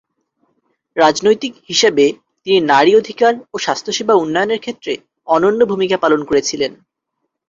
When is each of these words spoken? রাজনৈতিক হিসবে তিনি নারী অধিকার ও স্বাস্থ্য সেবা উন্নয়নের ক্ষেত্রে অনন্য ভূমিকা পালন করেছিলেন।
রাজনৈতিক 0.97 1.53
হিসবে 1.69 2.05
তিনি 2.47 2.59
নারী 2.71 2.91
অধিকার 2.95 3.33
ও 3.53 3.65
স্বাস্থ্য 3.65 3.91
সেবা 3.97 4.13
উন্নয়নের 4.15 4.59
ক্ষেত্রে 4.59 4.93
অনন্য 5.27 5.59
ভূমিকা 5.65 5.97
পালন 5.97 6.21
করেছিলেন। 6.25 6.71